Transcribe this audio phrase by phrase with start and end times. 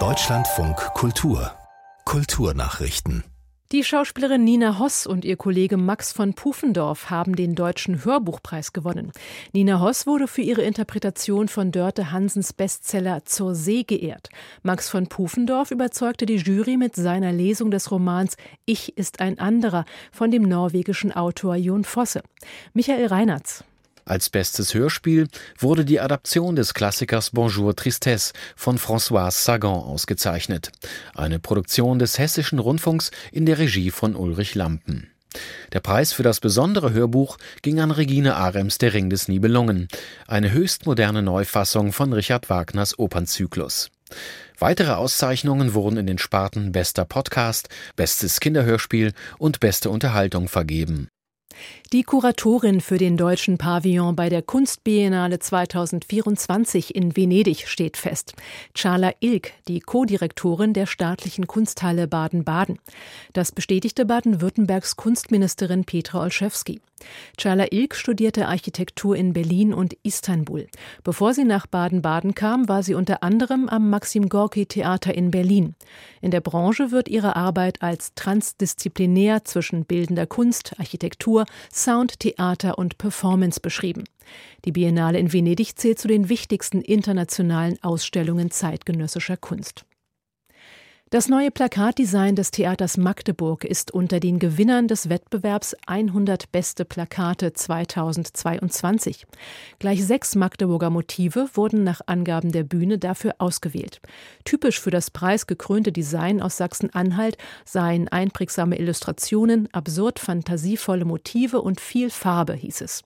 [0.00, 1.52] Deutschlandfunk Kultur
[2.04, 3.22] Kulturnachrichten
[3.72, 9.10] die Schauspielerin Nina Hoss und ihr Kollege Max von Pufendorf haben den Deutschen Hörbuchpreis gewonnen.
[9.52, 14.28] Nina Hoss wurde für ihre Interpretation von Dörte Hansens Bestseller Zur See geehrt.
[14.62, 19.84] Max von Pufendorf überzeugte die Jury mit seiner Lesung des Romans Ich ist ein anderer
[20.12, 22.22] von dem norwegischen Autor Jon Fosse.
[22.74, 23.64] Michael Reinertz.
[24.04, 25.28] Als bestes Hörspiel
[25.58, 30.72] wurde die Adaption des Klassikers Bonjour Tristesse von François Sagan ausgezeichnet.
[31.14, 35.10] Eine Produktion des Hessischen Rundfunks in der Regie von Ulrich Lampen.
[35.72, 39.88] Der Preis für das besondere Hörbuch ging an Regine Arems Der Ring des Nibelungen,
[40.26, 43.90] eine höchst moderne Neufassung von Richard Wagners Opernzyklus.
[44.58, 51.08] Weitere Auszeichnungen wurden in den Sparten Bester Podcast, Bestes Kinderhörspiel und Beste Unterhaltung vergeben.
[51.92, 58.34] Die Kuratorin für den deutschen Pavillon bei der Kunstbiennale 2024 in Venedig steht fest.
[58.74, 62.78] Charla Ilk, die Co-Direktorin der staatlichen Kunsthalle Baden-Baden.
[63.32, 66.80] Das bestätigte Baden-Württembergs Kunstministerin Petra Olszewski.
[67.38, 70.66] Charla Ilk studierte Architektur in Berlin und Istanbul.
[71.02, 75.74] Bevor sie nach Baden-Baden kam, war sie unter anderem am Maxim Gorki Theater in Berlin.
[76.20, 82.98] In der Branche wird ihre Arbeit als transdisziplinär zwischen bildender Kunst, Architektur, Sound, Theater und
[82.98, 84.04] Performance beschrieben.
[84.64, 89.84] Die Biennale in Venedig zählt zu den wichtigsten internationalen Ausstellungen zeitgenössischer Kunst.
[91.14, 97.52] Das neue Plakatdesign des Theaters Magdeburg ist unter den Gewinnern des Wettbewerbs 100 beste Plakate
[97.52, 99.24] 2022.
[99.78, 104.00] Gleich sechs Magdeburger Motive wurden nach Angaben der Bühne dafür ausgewählt.
[104.44, 112.10] Typisch für das preisgekrönte Design aus Sachsen-Anhalt seien einprägsame Illustrationen, absurd fantasievolle Motive und viel
[112.10, 113.04] Farbe, hieß es.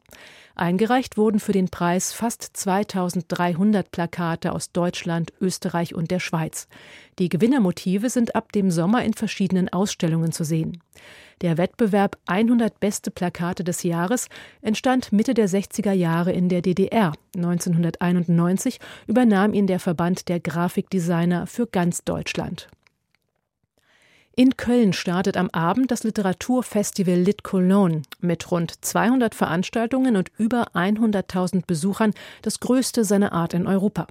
[0.59, 6.67] Eingereicht wurden für den Preis fast 2300 Plakate aus Deutschland, Österreich und der Schweiz.
[7.19, 10.81] Die Gewinnermotive sind ab dem Sommer in verschiedenen Ausstellungen zu sehen.
[11.41, 14.29] Der Wettbewerb 100 beste Plakate des Jahres
[14.61, 17.13] entstand Mitte der 60er Jahre in der DDR.
[17.37, 22.69] 1991 übernahm ihn der Verband der Grafikdesigner für ganz Deutschland.
[24.39, 30.77] In Köln startet am Abend das Literaturfestival Lit Cologne mit rund 200 Veranstaltungen und über
[30.77, 34.07] 100.000 Besuchern, das größte seiner Art in Europa.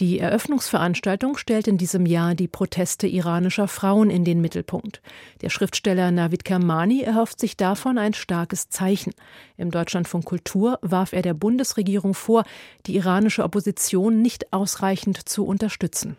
[0.00, 5.00] Die Eröffnungsveranstaltung stellt in diesem Jahr die Proteste iranischer Frauen in den Mittelpunkt.
[5.40, 9.14] Der Schriftsteller Navid Kermani erhofft sich davon ein starkes Zeichen.
[9.56, 12.44] Im Deutschlandfunk Kultur warf er der Bundesregierung vor,
[12.84, 16.18] die iranische Opposition nicht ausreichend zu unterstützen.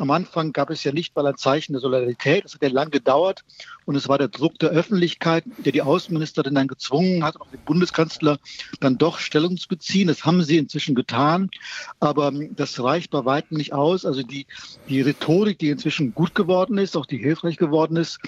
[0.00, 2.44] Am Anfang gab es ja nicht mal ein Zeichen der Solidarität.
[2.44, 3.44] Das hat ja lang gedauert.
[3.84, 7.60] Und es war der Druck der Öffentlichkeit, der die Außenministerin dann gezwungen hat, auch den
[7.60, 8.38] Bundeskanzler
[8.80, 10.08] dann doch Stellung zu beziehen.
[10.08, 11.50] Das haben sie inzwischen getan.
[11.98, 14.06] Aber das reicht bei weitem nicht aus.
[14.06, 14.46] Also die,
[14.88, 18.18] die Rhetorik, die inzwischen gut geworden ist, auch die hilfreich geworden ist,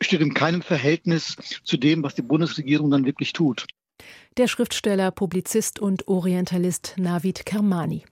[0.00, 3.66] steht in keinem Verhältnis zu dem, was die Bundesregierung dann wirklich tut.
[4.36, 8.04] Der Schriftsteller, Publizist und Orientalist Navid Kermani.